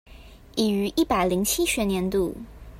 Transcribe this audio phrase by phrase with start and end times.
[0.55, 2.35] 已於一百零七學年度